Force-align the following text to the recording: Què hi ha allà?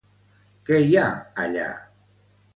Què 0.69 0.79
hi 0.85 0.97
ha 1.03 1.05
allà? 1.45 1.69